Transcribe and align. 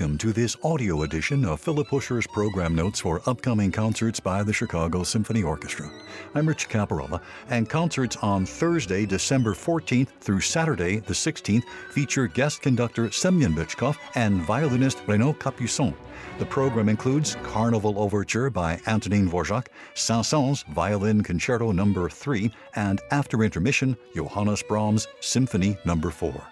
welcome 0.00 0.16
to 0.16 0.32
this 0.32 0.56
audio 0.64 1.02
edition 1.02 1.44
of 1.44 1.60
Philip 1.60 1.86
Huscher's 1.88 2.26
program 2.26 2.74
notes 2.74 3.00
for 3.00 3.20
upcoming 3.26 3.70
concerts 3.70 4.18
by 4.18 4.42
the 4.42 4.50
Chicago 4.50 5.02
Symphony 5.02 5.42
Orchestra. 5.42 5.90
I'm 6.34 6.48
Rich 6.48 6.70
Caparella, 6.70 7.20
and 7.50 7.68
concerts 7.68 8.16
on 8.22 8.46
Thursday, 8.46 9.04
December 9.04 9.52
14th 9.52 10.08
through 10.18 10.40
Saturday, 10.40 11.00
the 11.00 11.12
16th, 11.12 11.64
feature 11.90 12.26
guest 12.28 12.62
conductor 12.62 13.10
Semyon 13.10 13.52
Bychkov 13.52 13.98
and 14.14 14.40
violinist 14.40 15.02
Renaud 15.06 15.34
Capuçon. 15.34 15.94
The 16.38 16.46
program 16.46 16.88
includes 16.88 17.36
Carnival 17.42 17.98
Overture 17.98 18.48
by 18.48 18.80
Antonin 18.86 19.28
Dvorak, 19.28 19.66
Saint-Saëns 19.92 20.64
Violin 20.72 21.22
Concerto 21.22 21.72
No. 21.72 22.08
3, 22.08 22.50
and 22.74 23.02
after 23.10 23.44
intermission, 23.44 23.94
Johannes 24.14 24.62
Brahms 24.62 25.08
Symphony 25.20 25.76
No. 25.84 25.96
4. 26.00 26.42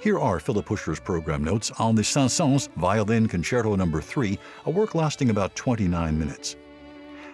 Here 0.00 0.18
are 0.18 0.40
Philip 0.40 0.66
Huscher's 0.66 0.98
program 0.98 1.44
notes 1.44 1.70
on 1.72 1.94
the 1.94 2.02
Saint-Saëns 2.02 2.70
Violin 2.76 3.28
Concerto 3.28 3.76
No. 3.76 4.00
3, 4.00 4.38
a 4.64 4.70
work 4.70 4.94
lasting 4.94 5.28
about 5.28 5.54
29 5.54 6.18
minutes. 6.18 6.56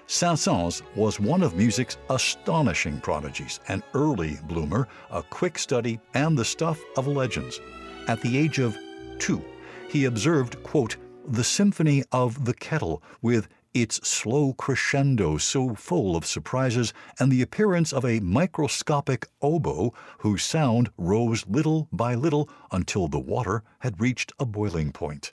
Saint-Saëns 0.08 0.82
was 0.96 1.20
one 1.20 1.44
of 1.44 1.54
music's 1.54 1.96
astonishing 2.10 3.00
prodigies, 3.00 3.60
an 3.68 3.84
early 3.94 4.40
bloomer, 4.48 4.88
a 5.12 5.22
quick 5.22 5.60
study, 5.60 6.00
and 6.14 6.36
the 6.36 6.44
stuff 6.44 6.80
of 6.96 7.06
legends. 7.06 7.60
At 8.08 8.20
the 8.20 8.36
age 8.36 8.58
of 8.58 8.76
two, 9.20 9.44
he 9.88 10.06
observed, 10.06 10.60
quote, 10.64 10.96
the 11.28 11.44
symphony 11.44 12.02
of 12.10 12.46
the 12.46 12.54
kettle 12.54 13.00
with 13.22 13.46
its 13.82 13.96
slow 14.08 14.52
crescendo 14.54 15.36
so 15.36 15.74
full 15.74 16.16
of 16.16 16.24
surprises, 16.24 16.92
and 17.18 17.30
the 17.30 17.42
appearance 17.42 17.92
of 17.92 18.04
a 18.04 18.20
microscopic 18.20 19.28
oboe 19.42 19.92
whose 20.18 20.42
sound 20.42 20.90
rose 20.96 21.46
little 21.46 21.88
by 21.92 22.14
little 22.14 22.48
until 22.72 23.08
the 23.08 23.18
water 23.18 23.62
had 23.80 24.00
reached 24.00 24.32
a 24.38 24.46
boiling 24.46 24.92
point. 24.92 25.32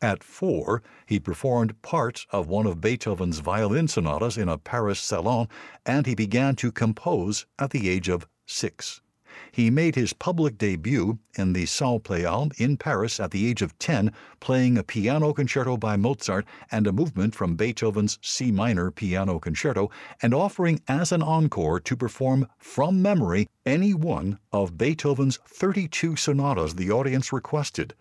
At 0.00 0.24
four, 0.24 0.82
he 1.06 1.20
performed 1.20 1.80
parts 1.80 2.26
of 2.30 2.48
one 2.48 2.66
of 2.66 2.80
Beethoven's 2.80 3.38
violin 3.38 3.88
sonatas 3.88 4.36
in 4.36 4.48
a 4.48 4.58
Paris 4.58 5.00
salon, 5.00 5.48
and 5.86 6.06
he 6.06 6.14
began 6.14 6.56
to 6.56 6.72
compose 6.72 7.46
at 7.58 7.70
the 7.70 7.88
age 7.88 8.08
of 8.08 8.26
six. 8.46 9.00
He 9.50 9.70
made 9.70 9.94
his 9.94 10.12
public 10.12 10.58
debut 10.58 11.18
in 11.36 11.52
the 11.52 11.66
Salle 11.66 12.00
Pleyel 12.00 12.52
in 12.58 12.76
Paris 12.76 13.18
at 13.18 13.30
the 13.30 13.46
age 13.46 13.62
of 13.62 13.78
10, 13.78 14.12
playing 14.40 14.78
a 14.78 14.82
piano 14.82 15.32
concerto 15.32 15.76
by 15.76 15.96
Mozart 15.96 16.46
and 16.70 16.86
a 16.86 16.92
movement 16.92 17.34
from 17.34 17.56
Beethoven's 17.56 18.18
C 18.22 18.52
minor 18.52 18.90
piano 18.90 19.38
concerto, 19.38 19.90
and 20.22 20.32
offering 20.32 20.80
as 20.88 21.12
an 21.12 21.22
encore 21.22 21.80
to 21.80 21.96
perform 21.96 22.46
from 22.58 23.02
memory 23.02 23.48
any 23.66 23.94
one 23.94 24.38
of 24.52 24.78
Beethoven's 24.78 25.38
32 25.46 26.16
sonatas 26.16 26.74
the 26.74 26.90
audience 26.90 27.32
requested. 27.32 27.94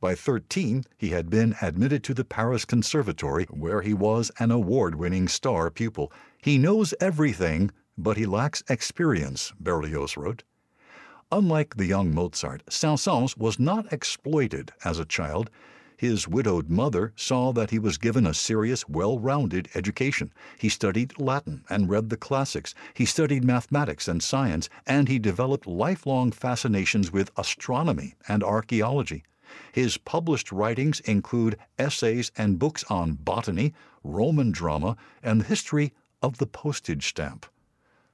By 0.00 0.14
13, 0.14 0.84
he 0.96 1.10
had 1.10 1.28
been 1.28 1.54
admitted 1.60 2.02
to 2.04 2.14
the 2.14 2.24
Paris 2.24 2.64
Conservatory, 2.64 3.44
where 3.50 3.82
he 3.82 3.92
was 3.92 4.30
an 4.38 4.50
award 4.50 4.94
winning 4.94 5.28
star 5.28 5.70
pupil. 5.70 6.10
He 6.42 6.56
knows 6.56 6.94
everything, 7.00 7.70
but 7.98 8.16
he 8.16 8.24
lacks 8.24 8.62
experience, 8.70 9.52
Berlioz 9.60 10.16
wrote. 10.16 10.42
Unlike 11.32 11.76
the 11.76 11.86
young 11.86 12.12
Mozart, 12.12 12.64
Saint-Saëns 12.68 13.36
was 13.36 13.60
not 13.60 13.92
exploited 13.92 14.72
as 14.84 14.98
a 14.98 15.04
child. 15.04 15.48
His 15.96 16.26
widowed 16.26 16.68
mother 16.68 17.12
saw 17.14 17.52
that 17.52 17.70
he 17.70 17.78
was 17.78 17.98
given 17.98 18.26
a 18.26 18.34
serious, 18.34 18.88
well 18.88 19.16
rounded 19.16 19.68
education. 19.76 20.32
He 20.58 20.68
studied 20.68 21.20
Latin 21.20 21.62
and 21.70 21.88
read 21.88 22.10
the 22.10 22.16
classics. 22.16 22.74
He 22.94 23.04
studied 23.04 23.44
mathematics 23.44 24.08
and 24.08 24.20
science, 24.20 24.68
and 24.86 25.08
he 25.08 25.20
developed 25.20 25.68
lifelong 25.68 26.32
fascinations 26.32 27.12
with 27.12 27.30
astronomy 27.36 28.16
and 28.26 28.42
archaeology. 28.42 29.22
His 29.72 29.98
published 29.98 30.50
writings 30.50 30.98
include 31.00 31.58
essays 31.78 32.32
and 32.36 32.58
books 32.58 32.82
on 32.90 33.12
botany, 33.12 33.72
Roman 34.02 34.50
drama, 34.50 34.96
and 35.22 35.40
the 35.40 35.46
history 35.46 35.92
of 36.22 36.38
the 36.38 36.46
postage 36.46 37.06
stamp. 37.06 37.46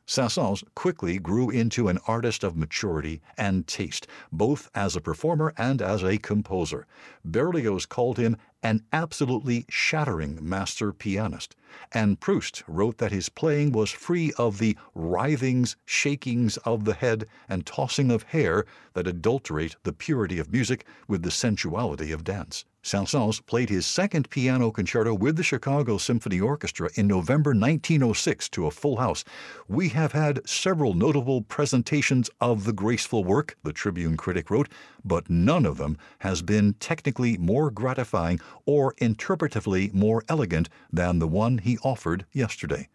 Saint-Saëns 0.08 0.62
quickly 0.76 1.18
grew 1.18 1.50
into 1.50 1.88
an 1.88 1.98
artist 2.06 2.44
of 2.44 2.56
maturity 2.56 3.20
and 3.36 3.66
taste, 3.66 4.06
both 4.30 4.70
as 4.72 4.94
a 4.94 5.00
performer 5.00 5.52
and 5.58 5.82
as 5.82 6.04
a 6.04 6.18
composer. 6.18 6.86
Berlioz 7.24 7.86
called 7.86 8.16
him 8.16 8.36
an 8.62 8.84
absolutely 8.92 9.64
shattering 9.68 10.38
master 10.40 10.92
pianist, 10.92 11.56
and 11.92 12.20
Proust 12.20 12.62
wrote 12.66 12.98
that 12.98 13.12
his 13.12 13.28
playing 13.28 13.72
was 13.72 13.90
free 13.90 14.32
of 14.38 14.58
the 14.58 14.76
writhings, 14.94 15.76
shakings 15.84 16.56
of 16.58 16.84
the 16.84 16.94
head, 16.94 17.26
and 17.48 17.66
tossing 17.66 18.10
of 18.10 18.22
hair 18.24 18.64
that 18.94 19.06
adulterate 19.06 19.76
the 19.82 19.92
purity 19.92 20.38
of 20.38 20.52
music 20.52 20.86
with 21.08 21.22
the 21.22 21.30
sensuality 21.30 22.12
of 22.12 22.24
dance. 22.24 22.64
Saint-Saëns 22.86 23.44
played 23.46 23.68
his 23.68 23.84
second 23.84 24.30
piano 24.30 24.70
concerto 24.70 25.12
with 25.12 25.34
the 25.34 25.42
Chicago 25.42 25.98
Symphony 25.98 26.38
Orchestra 26.38 26.88
in 26.94 27.08
November 27.08 27.50
1906 27.50 28.48
to 28.50 28.66
a 28.66 28.70
full 28.70 28.98
house. 28.98 29.24
We 29.66 29.88
have 29.88 30.12
had 30.12 30.48
several 30.48 30.94
notable 30.94 31.42
presentations 31.42 32.30
of 32.40 32.62
the 32.62 32.72
graceful 32.72 33.24
work, 33.24 33.56
the 33.64 33.72
Tribune 33.72 34.16
critic 34.16 34.50
wrote, 34.50 34.68
but 35.04 35.28
none 35.28 35.66
of 35.66 35.78
them 35.78 35.98
has 36.20 36.42
been 36.42 36.74
technically 36.74 37.36
more 37.38 37.72
gratifying 37.72 38.38
or 38.66 38.94
interpretively 39.00 39.92
more 39.92 40.22
elegant 40.28 40.68
than 40.92 41.18
the 41.18 41.26
one 41.26 41.55
he 41.58 41.78
offered 41.78 42.26
yesterday. 42.32 42.88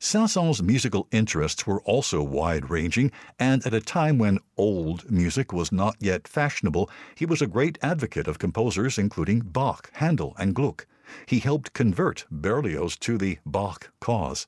Saint-Saëns' 0.00 0.60
musical 0.60 1.08
interests 1.12 1.66
were 1.66 1.80
also 1.82 2.22
wide 2.22 2.68
ranging, 2.68 3.10
and 3.38 3.64
at 3.64 3.72
a 3.72 3.80
time 3.80 4.18
when 4.18 4.38
old 4.56 5.10
music 5.10 5.52
was 5.52 5.72
not 5.72 5.96
yet 5.98 6.28
fashionable, 6.28 6.90
he 7.14 7.24
was 7.24 7.40
a 7.40 7.46
great 7.46 7.78
advocate 7.80 8.28
of 8.28 8.38
composers 8.38 8.98
including 8.98 9.40
Bach, 9.40 9.90
Handel, 9.94 10.34
and 10.38 10.54
Gluck. 10.54 10.86
He 11.26 11.38
helped 11.38 11.72
convert 11.72 12.26
Berlioz 12.30 12.96
to 12.96 13.16
the 13.16 13.38
Bach 13.46 13.90
cause. 14.00 14.46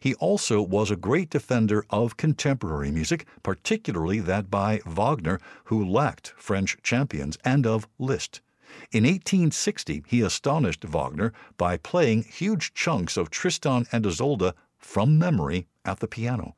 He 0.00 0.14
also 0.16 0.60
was 0.60 0.90
a 0.90 0.96
great 0.96 1.30
defender 1.30 1.86
of 1.88 2.16
contemporary 2.16 2.90
music, 2.90 3.24
particularly 3.42 4.20
that 4.20 4.50
by 4.50 4.80
Wagner, 4.84 5.40
who 5.64 5.82
lacked 5.82 6.34
French 6.36 6.76
champions, 6.82 7.38
and 7.44 7.66
of 7.66 7.86
Liszt. 7.98 8.40
In 8.90 9.04
1860, 9.04 10.04
he 10.06 10.20
astonished 10.22 10.84
Wagner 10.84 11.32
by 11.56 11.76
playing 11.76 12.24
huge 12.24 12.74
chunks 12.74 13.16
of 13.16 13.30
Tristan 13.30 13.86
and 13.92 14.06
Isolde 14.06 14.54
from 14.78 15.18
memory 15.18 15.66
at 15.84 16.00
the 16.00 16.08
piano. 16.08 16.56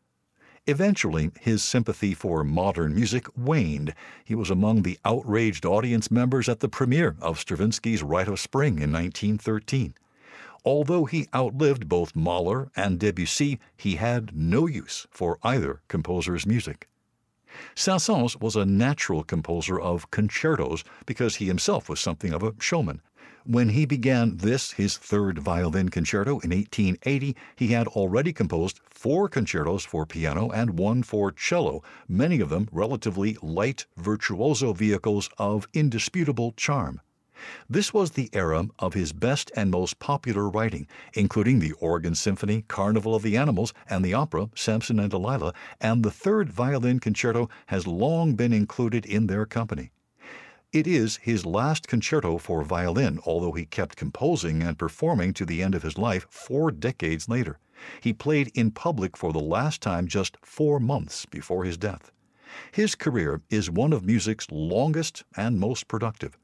Eventually, 0.67 1.31
his 1.41 1.63
sympathy 1.63 2.15
for 2.15 2.43
modern 2.43 2.95
music 2.95 3.27
waned. 3.37 3.95
He 4.25 4.35
was 4.35 4.51
among 4.51 4.83
the 4.83 4.99
outraged 5.05 5.67
audience 5.67 6.11
members 6.11 6.49
at 6.49 6.61
the 6.61 6.69
premiere 6.71 7.17
of 7.21 7.39
Stravinsky's 7.39 8.03
Rite 8.03 8.29
of 8.29 8.41
Spring 8.41 8.79
in 8.79 8.91
1913. 8.91 9.95
Although 10.65 11.05
he 11.05 11.29
outlived 11.35 11.87
both 11.89 12.17
Mahler 12.17 12.71
and 12.75 12.99
Debussy, 12.99 13.61
he 13.77 13.97
had 13.97 14.35
no 14.35 14.67
use 14.67 15.07
for 15.11 15.39
either 15.43 15.83
composer's 15.89 16.47
music. 16.47 16.89
Saint-Saëns 17.75 18.41
was 18.41 18.57
a 18.57 18.65
natural 18.65 19.23
composer 19.23 19.79
of 19.81 20.11
concertos 20.11 20.85
because 21.07 21.37
he 21.37 21.47
himself 21.47 21.89
was 21.89 22.01
something 22.01 22.33
of 22.33 22.43
a 22.43 22.55
showman. 22.59 23.01
When 23.47 23.69
he 23.69 23.85
began 23.85 24.39
this, 24.39 24.73
his 24.73 24.97
third 24.97 25.39
violin 25.39 25.91
concerto 25.91 26.39
in 26.41 26.51
1880, 26.51 27.37
he 27.57 27.69
had 27.69 27.87
already 27.89 28.33
composed 28.33 28.81
four 28.89 29.29
concertos 29.29 29.85
for 29.85 30.07
piano 30.07 30.51
and 30.51 30.79
one 30.79 31.03
for 31.03 31.31
cello, 31.31 31.83
many 32.09 32.41
of 32.41 32.49
them 32.49 32.69
relatively 32.73 33.37
light 33.43 33.85
virtuoso 33.99 34.73
vehicles 34.73 35.29
of 35.39 35.69
indisputable 35.75 36.53
charm. 36.53 37.03
This 37.69 37.93
was 37.93 38.13
the 38.13 38.31
era 38.33 38.69
of 38.79 38.95
his 38.95 39.13
best 39.13 39.51
and 39.57 39.71
most 39.71 39.99
popular 39.99 40.49
writing, 40.49 40.87
including 41.13 41.59
the 41.59 41.73
Organ 41.73 42.15
Symphony, 42.15 42.63
Carnival 42.69 43.15
of 43.15 43.23
the 43.23 43.37
Animals, 43.37 43.73
and 43.89 44.05
the 44.05 44.15
opera 44.15 44.49
Samson 44.55 44.99
and 44.99 45.11
Delilah, 45.11 45.53
and 45.81 46.03
the 46.03 46.11
third 46.11 46.51
violin 46.51 47.01
concerto 47.01 47.49
has 47.67 47.87
long 47.87 48.35
been 48.35 48.53
included 48.53 49.05
in 49.05 49.27
their 49.27 49.47
company. 49.47 49.91
It 50.73 50.87
is 50.87 51.17
his 51.19 51.47
last 51.47 51.87
concerto 51.87 52.37
for 52.39 52.65
violin, 52.65 53.21
although 53.25 53.53
he 53.53 53.65
kept 53.65 53.97
composing 53.97 54.63
and 54.63 54.77
performing 54.77 55.33
to 55.35 55.47
the 55.47 55.63
end 55.63 55.75
of 55.75 55.85
his 55.85 55.97
life 55.97 56.27
four 56.29 56.73
decades 56.73 57.29
later. 57.29 57.59
He 58.01 58.13
played 58.13 58.51
in 58.55 58.73
public 58.73 59.17
for 59.17 59.33
the 59.33 59.39
last 59.39 59.81
time 59.81 60.09
just 60.09 60.37
four 60.43 60.81
months 60.81 61.27
before 61.27 61.65
his 61.65 61.77
death. 61.77 62.11
His 62.73 62.95
career 62.95 63.41
is 63.51 63.71
one 63.71 63.93
of 63.93 64.05
music's 64.05 64.51
longest 64.51 65.23
and 65.37 65.61
most 65.61 65.87
productive. 65.87 66.37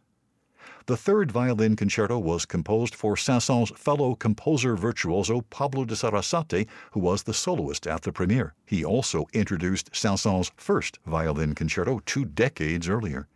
The 0.87 0.97
third 0.97 1.31
violin 1.31 1.77
concerto 1.77 2.19
was 2.19 2.47
composed 2.47 2.95
for 2.95 3.17
Saint-Saëns' 3.17 3.77
fellow 3.77 4.15
composer 4.15 4.77
virtuoso 4.77 5.43
Pablo 5.43 5.85
de 5.85 5.95
Sarasate, 5.95 6.67
who 6.93 7.01
was 7.01 7.23
the 7.23 7.35
soloist 7.35 7.87
at 7.87 8.03
the 8.03 8.13
premiere. 8.13 8.55
He 8.65 8.85
also 8.85 9.27
introduced 9.33 9.95
Saint-Saëns' 9.95 10.51
first 10.57 10.99
violin 11.07 11.55
concerto 11.55 12.01
two 12.07 12.25
decades 12.25 12.89
earlier. 12.89 13.29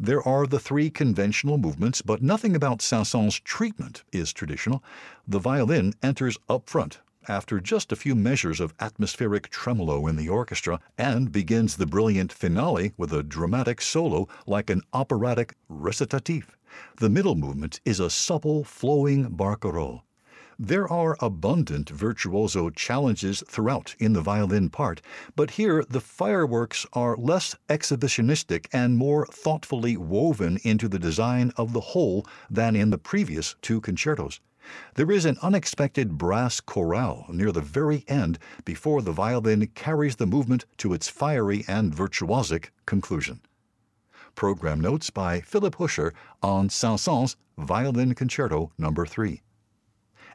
There 0.00 0.26
are 0.26 0.46
the 0.46 0.58
three 0.58 0.90
conventional 0.90 1.58
movements, 1.58 2.02
but 2.02 2.22
nothing 2.22 2.56
about 2.56 2.82
Saint-Saëns' 2.82 3.42
treatment 3.44 4.02
is 4.12 4.32
traditional. 4.32 4.82
The 5.26 5.38
violin 5.38 5.94
enters 6.02 6.36
up 6.48 6.68
front, 6.68 6.98
after 7.28 7.60
just 7.60 7.92
a 7.92 7.96
few 7.96 8.14
measures 8.14 8.60
of 8.60 8.74
atmospheric 8.80 9.48
tremolo 9.48 10.06
in 10.06 10.16
the 10.16 10.28
orchestra 10.28 10.80
and 10.98 11.32
begins 11.32 11.76
the 11.76 11.86
brilliant 11.86 12.32
finale 12.32 12.92
with 12.96 13.12
a 13.12 13.22
dramatic 13.22 13.80
solo 13.80 14.28
like 14.46 14.70
an 14.70 14.82
operatic 14.92 15.54
recitative. 15.68 16.56
The 16.98 17.10
middle 17.10 17.34
movement 17.34 17.80
is 17.84 18.00
a 18.00 18.10
supple, 18.10 18.64
flowing 18.64 19.30
barcarolle. 19.30 20.02
There 20.58 20.86
are 20.86 21.16
abundant 21.20 21.90
virtuoso 21.90 22.70
challenges 22.70 23.42
throughout 23.48 23.96
in 23.98 24.12
the 24.12 24.20
violin 24.20 24.70
part, 24.70 25.02
but 25.34 25.52
here 25.52 25.84
the 25.88 26.00
fireworks 26.00 26.86
are 26.92 27.16
less 27.16 27.56
exhibitionistic 27.68 28.66
and 28.72 28.96
more 28.96 29.26
thoughtfully 29.26 29.96
woven 29.96 30.58
into 30.62 30.88
the 30.88 30.98
design 30.98 31.52
of 31.56 31.72
the 31.72 31.80
whole 31.80 32.26
than 32.50 32.76
in 32.76 32.90
the 32.90 32.98
previous 32.98 33.56
two 33.60 33.80
concertos. 33.80 34.40
There 34.94 35.10
is 35.10 35.24
an 35.24 35.38
unexpected 35.42 36.18
brass 36.18 36.60
chorale 36.60 37.26
near 37.28 37.52
the 37.52 37.60
very 37.60 38.04
end 38.08 38.38
before 38.64 39.02
the 39.02 39.12
violin 39.12 39.66
carries 39.74 40.16
the 40.16 40.26
movement 40.26 40.64
to 40.78 40.92
its 40.92 41.08
fiery 41.08 41.64
and 41.66 41.94
virtuosic 41.94 42.70
conclusion. 42.86 43.40
Program 44.34 44.80
notes 44.80 45.10
by 45.10 45.40
Philip 45.40 45.76
Huscher 45.76 46.12
on 46.42 46.68
Saint-Saëns 46.68 47.36
Violin 47.58 48.14
Concerto 48.14 48.72
No. 48.78 48.92
3. 48.92 49.42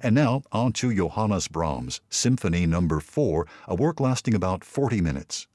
And 0.02 0.14
now 0.14 0.44
on 0.52 0.74
to 0.74 0.94
Johannes 0.94 1.48
Brahms, 1.48 2.02
Symphony 2.10 2.66
No. 2.68 3.00
4, 3.00 3.48
a 3.68 3.76
work 3.76 4.00
lasting 4.00 4.36
about 4.36 4.64
40 4.64 5.02
minutes. 5.02 5.48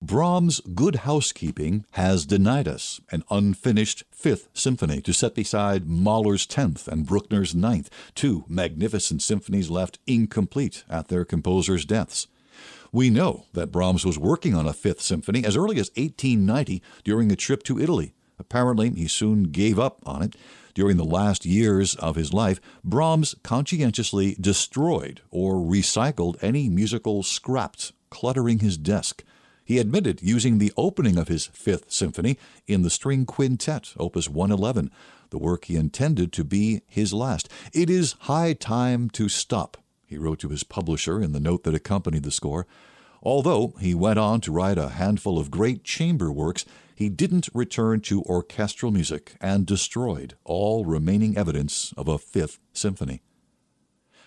Brahms' 0.00 0.60
good 0.60 0.96
housekeeping 0.96 1.84
has 1.92 2.24
denied 2.24 2.68
us 2.68 3.00
an 3.10 3.24
unfinished 3.30 4.04
Fifth 4.12 4.48
Symphony 4.54 5.00
to 5.00 5.12
set 5.12 5.34
beside 5.34 5.88
Mahler's 5.88 6.46
Tenth 6.46 6.86
and 6.86 7.04
Bruckner's 7.04 7.52
Ninth, 7.52 7.90
two 8.14 8.44
magnificent 8.46 9.22
symphonies 9.22 9.70
left 9.70 9.98
incomplete 10.06 10.84
at 10.88 11.08
their 11.08 11.24
composers' 11.24 11.84
deaths. 11.84 12.28
We 12.92 13.10
know 13.10 13.46
that 13.54 13.72
Brahms 13.72 14.06
was 14.06 14.20
working 14.20 14.54
on 14.54 14.68
a 14.68 14.72
Fifth 14.72 15.00
Symphony 15.00 15.44
as 15.44 15.56
early 15.56 15.80
as 15.80 15.90
1890 15.96 16.80
during 17.02 17.32
a 17.32 17.36
trip 17.36 17.64
to 17.64 17.80
Italy. 17.80 18.14
Apparently, 18.38 18.90
he 18.90 19.08
soon 19.08 19.44
gave 19.44 19.80
up 19.80 19.98
on 20.06 20.22
it. 20.22 20.36
During 20.74 20.96
the 20.96 21.04
last 21.04 21.44
years 21.44 21.96
of 21.96 22.14
his 22.14 22.32
life, 22.32 22.60
Brahms 22.84 23.34
conscientiously 23.42 24.36
destroyed 24.40 25.22
or 25.32 25.54
recycled 25.54 26.36
any 26.40 26.68
musical 26.68 27.24
scraps 27.24 27.92
cluttering 28.10 28.60
his 28.60 28.78
desk. 28.78 29.24
He 29.68 29.76
admitted 29.76 30.22
using 30.22 30.56
the 30.56 30.72
opening 30.78 31.18
of 31.18 31.28
his 31.28 31.44
Fifth 31.48 31.92
Symphony 31.92 32.38
in 32.66 32.80
the 32.80 32.88
String 32.88 33.26
Quintet, 33.26 33.92
Opus 33.98 34.26
111, 34.26 34.90
the 35.28 35.36
work 35.36 35.66
he 35.66 35.76
intended 35.76 36.32
to 36.32 36.42
be 36.42 36.80
his 36.86 37.12
last. 37.12 37.50
It 37.74 37.90
is 37.90 38.16
high 38.20 38.54
time 38.54 39.10
to 39.10 39.28
stop, 39.28 39.76
he 40.06 40.16
wrote 40.16 40.38
to 40.38 40.48
his 40.48 40.64
publisher 40.64 41.20
in 41.20 41.32
the 41.32 41.38
note 41.38 41.64
that 41.64 41.74
accompanied 41.74 42.22
the 42.22 42.30
score. 42.30 42.66
Although 43.22 43.74
he 43.78 43.94
went 43.94 44.18
on 44.18 44.40
to 44.40 44.52
write 44.52 44.78
a 44.78 44.88
handful 44.88 45.38
of 45.38 45.50
great 45.50 45.84
chamber 45.84 46.32
works, 46.32 46.64
he 46.94 47.10
didn't 47.10 47.50
return 47.52 48.00
to 48.00 48.22
orchestral 48.22 48.90
music 48.90 49.36
and 49.38 49.66
destroyed 49.66 50.34
all 50.44 50.86
remaining 50.86 51.36
evidence 51.36 51.92
of 51.94 52.08
a 52.08 52.16
Fifth 52.16 52.58
Symphony. 52.72 53.20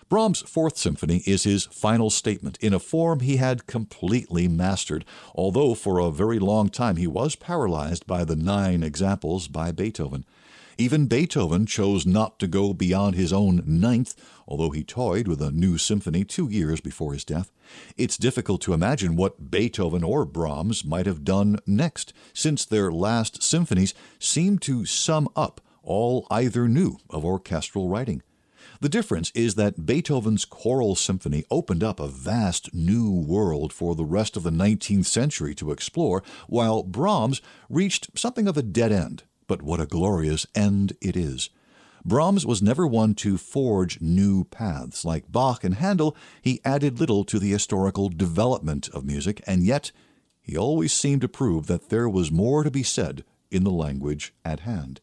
Brahms' 0.08 0.42
Fourth 0.42 0.76
Symphony 0.76 1.22
is 1.26 1.44
his 1.44 1.66
final 1.66 2.10
statement 2.10 2.58
in 2.60 2.74
a 2.74 2.78
form 2.78 3.20
he 3.20 3.36
had 3.36 3.66
completely 3.66 4.48
mastered, 4.48 5.04
although 5.34 5.74
for 5.74 5.98
a 5.98 6.10
very 6.10 6.38
long 6.38 6.68
time 6.68 6.96
he 6.96 7.06
was 7.06 7.34
paralyzed 7.34 8.06
by 8.06 8.24
the 8.24 8.36
nine 8.36 8.82
examples 8.82 9.48
by 9.48 9.72
Beethoven. 9.72 10.24
Even 10.78 11.06
Beethoven 11.06 11.66
chose 11.66 12.06
not 12.06 12.38
to 12.38 12.46
go 12.46 12.72
beyond 12.72 13.14
his 13.14 13.32
own 13.32 13.62
ninth, 13.66 14.14
although 14.48 14.70
he 14.70 14.82
toyed 14.82 15.28
with 15.28 15.40
a 15.40 15.50
new 15.50 15.78
symphony 15.78 16.24
two 16.24 16.48
years 16.48 16.80
before 16.80 17.12
his 17.12 17.24
death. 17.24 17.52
It's 17.96 18.16
difficult 18.16 18.60
to 18.62 18.72
imagine 18.72 19.16
what 19.16 19.50
Beethoven 19.50 20.02
or 20.02 20.24
Brahms 20.24 20.84
might 20.84 21.06
have 21.06 21.24
done 21.24 21.58
next, 21.66 22.12
since 22.32 22.64
their 22.64 22.90
last 22.90 23.42
symphonies 23.42 23.94
seem 24.18 24.58
to 24.60 24.84
sum 24.84 25.28
up 25.36 25.60
all 25.82 26.26
either 26.30 26.68
knew 26.68 26.98
of 27.10 27.24
orchestral 27.24 27.88
writing. 27.88 28.22
The 28.82 28.88
difference 28.88 29.30
is 29.32 29.54
that 29.54 29.86
Beethoven's 29.86 30.44
choral 30.44 30.96
symphony 30.96 31.44
opened 31.52 31.84
up 31.84 32.00
a 32.00 32.08
vast 32.08 32.74
new 32.74 33.12
world 33.12 33.72
for 33.72 33.94
the 33.94 34.04
rest 34.04 34.36
of 34.36 34.42
the 34.42 34.50
19th 34.50 35.06
century 35.06 35.54
to 35.54 35.70
explore, 35.70 36.24
while 36.48 36.82
Brahms 36.82 37.40
reached 37.70 38.18
something 38.18 38.48
of 38.48 38.56
a 38.56 38.62
dead 38.62 38.90
end. 38.90 39.22
But 39.46 39.62
what 39.62 39.80
a 39.80 39.86
glorious 39.86 40.48
end 40.56 40.94
it 41.00 41.16
is! 41.16 41.48
Brahms 42.04 42.44
was 42.44 42.60
never 42.60 42.84
one 42.84 43.14
to 43.22 43.38
forge 43.38 44.00
new 44.00 44.42
paths. 44.42 45.04
Like 45.04 45.30
Bach 45.30 45.62
and 45.62 45.76
Handel, 45.76 46.16
he 46.40 46.60
added 46.64 46.98
little 46.98 47.22
to 47.26 47.38
the 47.38 47.52
historical 47.52 48.08
development 48.08 48.88
of 48.88 49.04
music, 49.04 49.44
and 49.46 49.62
yet 49.62 49.92
he 50.40 50.56
always 50.56 50.92
seemed 50.92 51.20
to 51.20 51.28
prove 51.28 51.68
that 51.68 51.88
there 51.88 52.08
was 52.08 52.32
more 52.32 52.64
to 52.64 52.70
be 52.72 52.82
said 52.82 53.22
in 53.48 53.62
the 53.62 53.70
language 53.70 54.34
at 54.44 54.60
hand. 54.60 55.00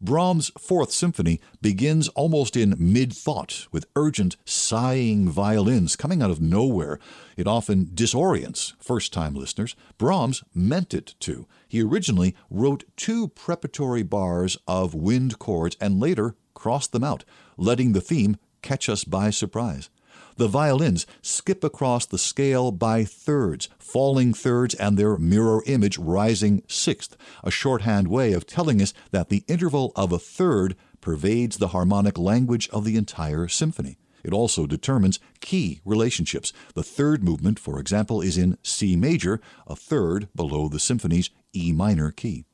Brahms' 0.00 0.52
Fourth 0.58 0.92
Symphony 0.92 1.40
begins 1.62 2.08
almost 2.08 2.54
in 2.54 2.74
mid 2.78 3.14
thought 3.14 3.66
with 3.72 3.86
urgent, 3.96 4.36
sighing 4.44 5.26
violins 5.26 5.96
coming 5.96 6.22
out 6.22 6.30
of 6.30 6.40
nowhere. 6.40 6.98
It 7.34 7.46
often 7.46 7.86
disorients 7.94 8.74
first 8.78 9.10
time 9.12 9.34
listeners. 9.34 9.74
Brahms 9.96 10.44
meant 10.54 10.92
it 10.92 11.14
to. 11.20 11.48
He 11.66 11.82
originally 11.82 12.36
wrote 12.50 12.84
two 12.96 13.28
preparatory 13.28 14.02
bars 14.02 14.58
of 14.68 14.94
wind 14.94 15.38
chords 15.38 15.76
and 15.80 15.98
later 15.98 16.36
crossed 16.52 16.92
them 16.92 17.04
out, 17.04 17.24
letting 17.56 17.92
the 17.92 18.02
theme 18.02 18.36
catch 18.60 18.90
us 18.90 19.02
by 19.02 19.30
surprise. 19.30 19.88
The 20.36 20.48
violins 20.48 21.06
skip 21.22 21.64
across 21.64 22.06
the 22.06 22.18
scale 22.18 22.70
by 22.70 23.04
thirds, 23.04 23.68
falling 23.78 24.34
thirds 24.34 24.74
and 24.74 24.98
their 24.98 25.16
mirror 25.16 25.62
image 25.66 25.98
rising 25.98 26.62
sixth, 26.68 27.16
a 27.42 27.50
shorthand 27.50 28.08
way 28.08 28.32
of 28.32 28.46
telling 28.46 28.82
us 28.82 28.92
that 29.10 29.28
the 29.28 29.44
interval 29.48 29.92
of 29.96 30.12
a 30.12 30.18
third 30.18 30.76
pervades 31.00 31.56
the 31.56 31.68
harmonic 31.68 32.18
language 32.18 32.68
of 32.70 32.84
the 32.84 32.96
entire 32.96 33.48
symphony. 33.48 33.96
It 34.22 34.32
also 34.32 34.66
determines 34.66 35.20
key 35.40 35.80
relationships. 35.84 36.52
The 36.74 36.82
third 36.82 37.22
movement, 37.22 37.60
for 37.60 37.78
example, 37.78 38.20
is 38.20 38.36
in 38.36 38.58
C 38.62 38.96
major, 38.96 39.40
a 39.66 39.76
third 39.76 40.28
below 40.34 40.68
the 40.68 40.80
symphony's 40.80 41.30
E 41.54 41.72
minor 41.72 42.10
key. 42.10 42.44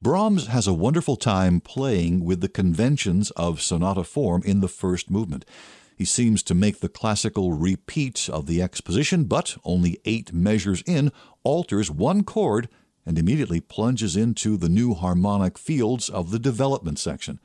Brahms 0.00 0.46
has 0.46 0.66
a 0.66 0.72
wonderful 0.72 1.16
time 1.16 1.60
playing 1.60 2.24
with 2.24 2.40
the 2.40 2.48
conventions 2.48 3.30
of 3.32 3.62
sonata 3.62 4.02
form 4.02 4.42
in 4.42 4.60
the 4.60 4.68
first 4.68 5.10
movement. 5.10 5.44
He 5.96 6.04
seems 6.04 6.42
to 6.44 6.54
make 6.54 6.80
the 6.80 6.88
classical 6.88 7.52
repeat 7.52 8.28
of 8.28 8.46
the 8.46 8.62
exposition, 8.62 9.24
but 9.24 9.56
only 9.64 9.98
eight 10.04 10.32
measures 10.32 10.82
in, 10.86 11.12
alters 11.44 11.90
one 11.90 12.24
chord 12.24 12.68
and 13.04 13.18
immediately 13.18 13.60
plunges 13.60 14.16
into 14.16 14.56
the 14.56 14.68
new 14.68 14.94
harmonic 14.94 15.58
fields 15.58 16.08
of 16.08 16.30
the 16.30 16.38
development 16.38 16.98
section. 16.98 17.40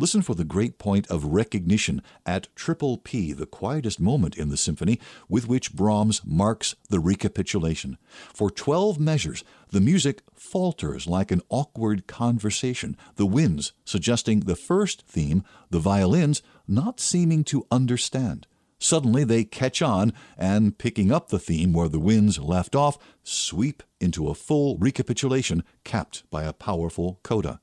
Listen 0.00 0.22
for 0.22 0.34
the 0.34 0.46
great 0.46 0.78
point 0.78 1.06
of 1.08 1.26
recognition 1.26 2.00
at 2.24 2.48
triple 2.56 2.96
P, 2.96 3.34
the 3.34 3.44
quietest 3.44 4.00
moment 4.00 4.34
in 4.34 4.48
the 4.48 4.56
symphony, 4.56 4.98
with 5.28 5.46
which 5.46 5.74
Brahms 5.74 6.22
marks 6.24 6.74
the 6.88 6.98
recapitulation. 6.98 7.98
For 8.32 8.50
12 8.50 8.98
measures, 8.98 9.44
the 9.68 9.80
music 9.82 10.22
falters 10.32 11.06
like 11.06 11.30
an 11.30 11.42
awkward 11.50 12.06
conversation, 12.06 12.96
the 13.16 13.26
winds 13.26 13.74
suggesting 13.84 14.40
the 14.40 14.56
first 14.56 15.02
theme, 15.06 15.44
the 15.68 15.78
violins 15.78 16.40
not 16.66 16.98
seeming 16.98 17.44
to 17.44 17.66
understand. 17.70 18.46
Suddenly 18.78 19.24
they 19.24 19.44
catch 19.44 19.82
on 19.82 20.14
and, 20.38 20.78
picking 20.78 21.12
up 21.12 21.28
the 21.28 21.38
theme 21.38 21.74
where 21.74 21.90
the 21.90 22.00
winds 22.00 22.38
left 22.38 22.74
off, 22.74 22.96
sweep 23.22 23.82
into 24.00 24.30
a 24.30 24.34
full 24.34 24.78
recapitulation 24.78 25.62
capped 25.84 26.22
by 26.30 26.44
a 26.44 26.54
powerful 26.54 27.20
coda. 27.22 27.60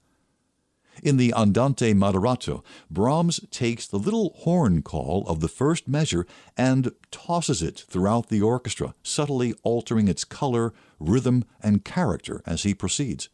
In 1.04 1.18
the 1.18 1.34
Andante 1.34 1.94
Moderato, 1.94 2.64
Brahms 2.90 3.40
takes 3.52 3.86
the 3.88 4.00
little 4.00 4.34
horn 4.38 4.82
call 4.82 5.24
of 5.28 5.40
the 5.40 5.48
first 5.48 5.88
measure 5.88 6.26
and 6.58 6.92
tosses 7.12 7.62
it 7.62 7.86
throughout 7.88 8.30
the 8.30 8.42
orchestra, 8.42 8.96
subtly 9.04 9.54
altering 9.64 10.08
its 10.08 10.24
color, 10.24 10.74
rhythm, 11.00 11.46
and 11.62 11.86
character 11.86 12.42
as 12.46 12.64
he 12.64 12.74
proceeds. 12.74 13.30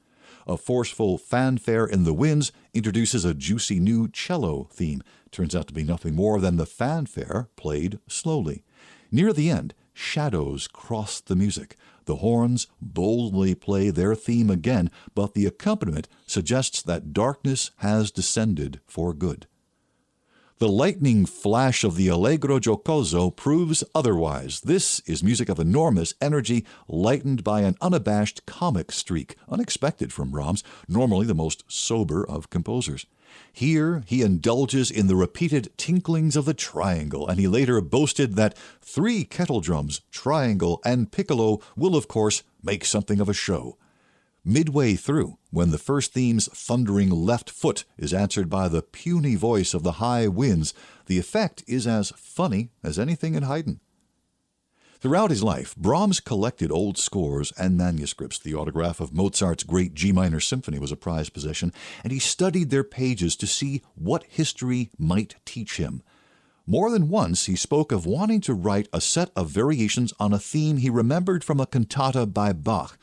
A 0.45 0.57
forceful 0.57 1.17
fanfare 1.17 1.85
in 1.85 2.03
the 2.03 2.13
winds 2.13 2.51
introduces 2.73 3.23
a 3.23 3.33
juicy 3.33 3.79
new 3.79 4.09
cello 4.09 4.67
theme. 4.71 5.01
Turns 5.31 5.55
out 5.55 5.67
to 5.67 5.73
be 5.73 5.83
nothing 5.83 6.15
more 6.15 6.39
than 6.41 6.57
the 6.57 6.65
fanfare 6.65 7.47
played 7.55 7.99
slowly. 8.07 8.63
Near 9.09 9.31
the 9.31 9.49
end, 9.49 9.73
shadows 9.93 10.67
cross 10.67 11.21
the 11.21 11.35
music. 11.35 11.77
The 12.05 12.17
horns 12.17 12.67
boldly 12.81 13.55
play 13.55 13.89
their 13.89 14.15
theme 14.15 14.49
again, 14.49 14.91
but 15.15 15.33
the 15.33 15.45
accompaniment 15.45 16.07
suggests 16.25 16.81
that 16.81 17.13
darkness 17.13 17.71
has 17.77 18.11
descended 18.11 18.81
for 18.85 19.13
good. 19.13 19.47
The 20.59 20.69
lightning 20.69 21.25
flash 21.25 21.83
of 21.83 21.95
the 21.95 22.09
Allegro 22.09 22.59
Giocoso 22.59 23.35
proves 23.35 23.83
otherwise. 23.95 24.61
This 24.61 24.99
is 25.07 25.23
music 25.23 25.49
of 25.49 25.59
enormous 25.59 26.13
energy, 26.21 26.63
lightened 26.87 27.43
by 27.43 27.61
an 27.61 27.75
unabashed 27.81 28.45
comic 28.45 28.91
streak, 28.91 29.35
unexpected 29.49 30.13
from 30.13 30.29
Brahms, 30.29 30.63
normally 30.87 31.25
the 31.25 31.33
most 31.33 31.63
sober 31.67 32.23
of 32.23 32.51
composers. 32.51 33.07
Here 33.51 34.03
he 34.05 34.21
indulges 34.21 34.91
in 34.91 35.07
the 35.07 35.15
repeated 35.15 35.71
tinklings 35.75 36.35
of 36.35 36.45
the 36.45 36.53
triangle, 36.53 37.27
and 37.27 37.39
he 37.39 37.47
later 37.47 37.81
boasted 37.81 38.35
that 38.35 38.55
three 38.79 39.23
kettle 39.23 39.59
drums, 39.59 40.01
triangle, 40.11 40.79
and 40.85 41.11
piccolo 41.11 41.61
will, 41.75 41.95
of 41.95 42.07
course, 42.07 42.43
make 42.61 42.85
something 42.85 43.19
of 43.19 43.27
a 43.27 43.33
show. 43.33 43.77
Midway 44.45 44.95
through, 44.95 45.37
when 45.51 45.71
the 45.71 45.77
first 45.77 46.13
theme's 46.13 46.47
thundering 46.47 47.09
left 47.09 47.49
foot 47.49 47.85
is 47.97 48.13
answered 48.13 48.49
by 48.49 48.67
the 48.67 48.81
puny 48.81 49.35
voice 49.35 49.73
of 49.73 49.83
the 49.83 49.93
high 49.93 50.27
winds, 50.27 50.73
the 51.05 51.17
effect 51.17 51.63
is 51.65 51.87
as 51.87 52.11
funny 52.17 52.69
as 52.83 52.99
anything 52.99 53.35
in 53.35 53.43
Haydn. 53.43 53.79
Throughout 54.99 55.29
his 55.29 55.43
life, 55.43 55.73
Brahms 55.77 56.19
collected 56.19 56.73
old 56.73 56.97
scores 56.97 57.53
and 57.57 57.77
manuscripts. 57.77 58.37
The 58.37 58.53
autograph 58.53 58.99
of 58.99 59.13
Mozart's 59.13 59.63
great 59.63 59.93
G 59.93 60.11
minor 60.11 60.41
symphony 60.41 60.77
was 60.77 60.91
a 60.91 60.97
prized 60.97 61.33
possession, 61.33 61.71
and 62.03 62.11
he 62.11 62.19
studied 62.19 62.69
their 62.69 62.83
pages 62.83 63.37
to 63.37 63.47
see 63.47 63.81
what 63.95 64.25
history 64.27 64.89
might 64.97 65.35
teach 65.45 65.77
him. 65.77 66.03
More 66.67 66.91
than 66.91 67.07
once, 67.07 67.45
he 67.45 67.55
spoke 67.55 67.93
of 67.93 68.05
wanting 68.05 68.41
to 68.41 68.53
write 68.53 68.89
a 68.91 68.99
set 68.99 69.29
of 69.37 69.49
variations 69.49 70.13
on 70.19 70.33
a 70.33 70.39
theme 70.39 70.77
he 70.77 70.89
remembered 70.89 71.45
from 71.45 71.61
a 71.61 71.65
cantata 71.65 72.25
by 72.25 72.51
Bach 72.51 72.97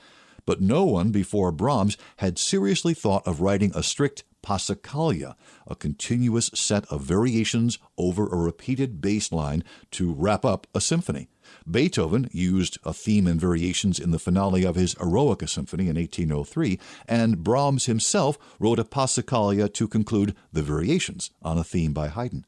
but 0.46 0.60
no 0.60 0.84
one 0.84 1.10
before 1.10 1.52
Brahms 1.52 1.96
had 2.18 2.38
seriously 2.38 2.94
thought 2.94 3.26
of 3.26 3.40
writing 3.40 3.72
a 3.74 3.82
strict 3.82 4.24
passacaglia, 4.42 5.34
a 5.66 5.74
continuous 5.74 6.50
set 6.54 6.84
of 6.86 7.02
variations 7.02 7.78
over 7.98 8.26
a 8.26 8.36
repeated 8.36 9.00
bass 9.00 9.32
line 9.32 9.62
to 9.90 10.12
wrap 10.12 10.44
up 10.44 10.66
a 10.74 10.80
symphony. 10.80 11.28
Beethoven 11.68 12.28
used 12.32 12.78
a 12.84 12.92
theme 12.92 13.26
and 13.26 13.40
variations 13.40 13.98
in 13.98 14.12
the 14.12 14.18
finale 14.18 14.64
of 14.64 14.76
his 14.76 14.94
Eroica 14.94 15.48
Symphony 15.48 15.88
in 15.88 15.96
1803, 15.96 16.78
and 17.08 17.42
Brahms 17.42 17.86
himself 17.86 18.38
wrote 18.58 18.78
a 18.78 18.84
passacaglia 18.84 19.72
to 19.74 19.88
conclude 19.88 20.34
the 20.52 20.62
variations 20.62 21.30
on 21.42 21.58
a 21.58 21.64
theme 21.64 21.92
by 21.92 22.08
Haydn. 22.08 22.44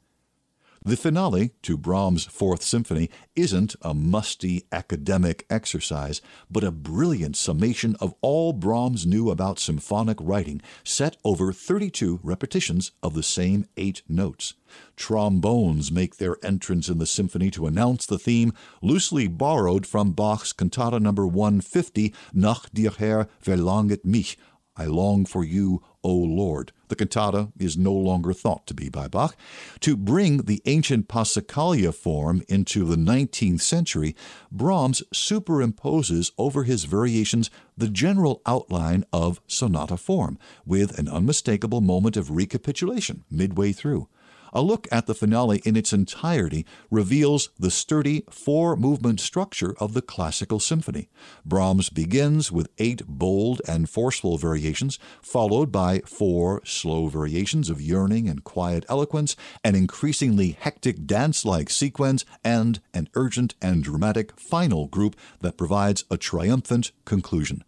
The 0.85 0.97
finale 0.97 1.53
to 1.63 1.77
Brahms' 1.77 2.25
Fourth 2.25 2.65
Symphony 2.65 3.09
isn't 3.37 3.77
a 3.83 3.95
musty 3.95 4.65
academic 4.73 5.47
exercise, 5.49 6.21
but 6.51 6.65
a 6.65 6.73
brilliant 6.73 7.37
summation 7.37 7.95
of 8.01 8.17
all 8.21 8.53
Brahms 8.53 9.07
knew 9.07 9.31
about 9.31 9.61
symphonic 9.61 10.19
writing, 10.21 10.61
set 10.83 11.17
over 11.25 11.53
32 11.53 12.19
repetitions 12.25 12.91
of 13.01 13.15
the 13.15 13.23
same 13.23 13.67
eight 13.77 14.03
notes. 14.09 14.55
Trombones 14.97 15.93
make 15.93 16.17
their 16.17 16.37
entrance 16.45 16.89
in 16.89 16.99
the 16.99 17.07
symphony 17.07 17.53
to 17.53 17.69
announce 17.69 18.05
the 18.05 18.19
theme, 18.19 18.53
loosely 18.83 19.29
borrowed 19.29 19.87
from 19.87 20.11
Bach's 20.11 20.53
Cantata 20.53 20.99
number 20.99 21.29
150, 21.29 22.13
Nach 22.33 22.69
dir 22.75 22.91
Herr 22.91 23.29
verlanget 23.41 24.05
mich, 24.05 24.37
I 24.77 24.87
long 24.87 25.27
for 25.27 25.45
you, 25.45 25.83
O 26.03 26.15
Lord. 26.15 26.73
The 26.89 26.97
cantata 26.97 27.53
is 27.59 27.77
no 27.77 27.93
longer 27.93 28.33
thought 28.33 28.67
to 28.67 28.75
be 28.75 28.89
by 28.89 29.07
Bach. 29.07 29.37
To 29.81 29.97
bring 29.97 30.39
the 30.39 30.63
ancient 30.65 31.09
Passacaglia 31.09 31.93
form 31.93 32.43
into 32.49 32.85
the 32.85 32.97
19th 32.97 33.61
century, 33.61 34.17
Brahms 34.51 35.03
superimposes 35.15 36.33
over 36.39 36.65
his 36.65 36.85
variations 36.85 37.51
the 37.77 37.89
general 37.89 38.41
outline 38.47 39.05
of 39.13 39.41
sonata 39.47 39.97
form, 39.97 40.39
with 40.65 40.99
an 40.99 41.09
unmistakable 41.09 41.81
moment 41.81 42.17
of 42.17 42.31
recapitulation 42.31 43.25
midway 43.31 43.73
through. 43.73 44.09
A 44.55 44.61
look 44.61 44.87
at 44.93 45.07
the 45.07 45.15
finale 45.15 45.63
in 45.65 45.77
its 45.77 45.95
entirety 45.95 46.67
reveals 46.91 47.49
the 47.59 47.71
sturdy 47.71 48.25
four 48.29 48.77
movement 48.77 49.19
structure 49.19 49.75
of 49.79 49.95
the 49.95 50.03
classical 50.03 50.61
symphony. 50.61 51.09
Brahms 51.45 51.89
begins 51.89 52.53
with 52.53 52.69
eight 52.77 53.07
bold 53.07 53.63
and 53.67 53.89
forceful 53.89 54.37
variations, 54.37 54.99
followed 55.23 55.73
by 55.73 56.01
four 56.01 56.61
slow 56.65 57.09
variations 57.09 57.71
of 57.71 57.81
yearning 57.81 58.29
and 58.29 58.45
quiet 58.45 58.85
eloquence, 58.91 59.37
an 59.65 59.75
increasingly 59.75 60.51
hectic 60.61 61.07
dance 61.07 61.47
like 61.47 61.71
sequence, 61.71 62.27
and 62.45 62.81
an 62.93 63.09
urgent 63.15 63.55
and 63.63 63.83
dramatic 63.83 64.39
final 64.39 64.87
group 64.87 65.17
that 65.41 65.57
provides 65.57 66.05
a 66.11 66.19
triumphant 66.19 66.93
conclusion. 67.07 67.65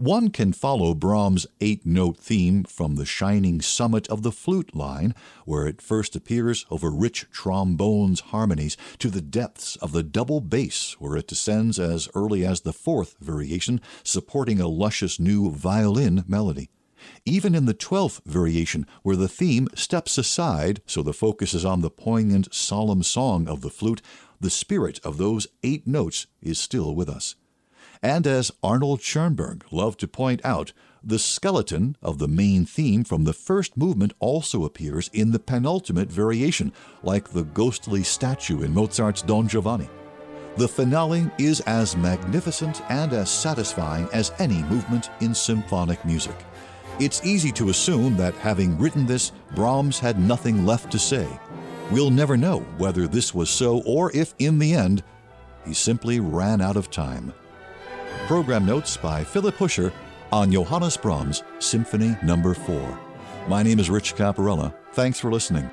One 0.00 0.30
can 0.30 0.54
follow 0.54 0.94
Brahms' 0.94 1.46
eight 1.60 1.84
note 1.84 2.16
theme 2.16 2.64
from 2.64 2.94
the 2.94 3.04
shining 3.04 3.60
summit 3.60 4.08
of 4.08 4.22
the 4.22 4.32
flute 4.32 4.74
line, 4.74 5.14
where 5.44 5.66
it 5.66 5.82
first 5.82 6.16
appears 6.16 6.64
over 6.70 6.90
rich 6.90 7.26
trombones 7.30 8.20
harmonies, 8.20 8.78
to 8.98 9.10
the 9.10 9.20
depths 9.20 9.76
of 9.76 9.92
the 9.92 10.02
double 10.02 10.40
bass, 10.40 10.96
where 10.98 11.18
it 11.18 11.26
descends 11.26 11.78
as 11.78 12.08
early 12.14 12.46
as 12.46 12.62
the 12.62 12.72
fourth 12.72 13.14
variation, 13.20 13.78
supporting 14.02 14.58
a 14.58 14.68
luscious 14.68 15.20
new 15.20 15.50
violin 15.50 16.24
melody. 16.26 16.70
Even 17.26 17.54
in 17.54 17.66
the 17.66 17.74
twelfth 17.74 18.22
variation, 18.24 18.86
where 19.02 19.16
the 19.16 19.28
theme 19.28 19.68
steps 19.74 20.16
aside 20.16 20.80
so 20.86 21.02
the 21.02 21.12
focus 21.12 21.52
is 21.52 21.66
on 21.66 21.82
the 21.82 21.90
poignant, 21.90 22.54
solemn 22.54 23.02
song 23.02 23.46
of 23.46 23.60
the 23.60 23.68
flute, 23.68 24.00
the 24.40 24.48
spirit 24.48 24.98
of 25.04 25.18
those 25.18 25.46
eight 25.62 25.86
notes 25.86 26.26
is 26.40 26.58
still 26.58 26.94
with 26.94 27.10
us. 27.10 27.34
And 28.02 28.26
as 28.26 28.50
Arnold 28.62 29.02
Schoenberg 29.02 29.64
loved 29.70 30.00
to 30.00 30.08
point 30.08 30.40
out, 30.44 30.72
the 31.02 31.18
skeleton 31.18 31.96
of 32.02 32.18
the 32.18 32.28
main 32.28 32.64
theme 32.64 33.04
from 33.04 33.24
the 33.24 33.32
first 33.32 33.76
movement 33.76 34.12
also 34.18 34.64
appears 34.64 35.10
in 35.12 35.32
the 35.32 35.38
penultimate 35.38 36.10
variation, 36.10 36.72
like 37.02 37.30
the 37.30 37.44
ghostly 37.44 38.02
statue 38.02 38.62
in 38.62 38.72
Mozart's 38.72 39.22
Don 39.22 39.48
Giovanni. 39.48 39.88
The 40.56 40.68
finale 40.68 41.30
is 41.38 41.60
as 41.60 41.96
magnificent 41.96 42.82
and 42.90 43.12
as 43.12 43.30
satisfying 43.30 44.08
as 44.12 44.32
any 44.38 44.62
movement 44.64 45.10
in 45.20 45.34
symphonic 45.34 46.04
music. 46.04 46.36
It's 46.98 47.24
easy 47.24 47.52
to 47.52 47.70
assume 47.70 48.16
that 48.16 48.34
having 48.34 48.78
written 48.78 49.06
this, 49.06 49.32
Brahms 49.54 49.98
had 49.98 50.18
nothing 50.18 50.66
left 50.66 50.90
to 50.92 50.98
say. 50.98 51.28
We'll 51.90 52.10
never 52.10 52.36
know 52.36 52.60
whether 52.78 53.06
this 53.06 53.34
was 53.34 53.48
so 53.48 53.82
or 53.86 54.14
if, 54.14 54.34
in 54.38 54.58
the 54.58 54.74
end, 54.74 55.02
he 55.64 55.72
simply 55.72 56.20
ran 56.20 56.60
out 56.60 56.76
of 56.76 56.90
time. 56.90 57.32
Program 58.30 58.64
notes 58.64 58.96
by 58.96 59.24
Philip 59.24 59.56
Huscher 59.56 59.92
on 60.30 60.52
Johannes 60.52 60.96
Brahms 60.96 61.42
Symphony 61.58 62.16
Number 62.22 62.50
no. 62.50 62.64
4. 62.64 63.00
My 63.48 63.64
name 63.64 63.80
is 63.80 63.90
Rich 63.90 64.14
Caparella. 64.14 64.72
Thanks 64.92 65.18
for 65.18 65.32
listening. 65.32 65.68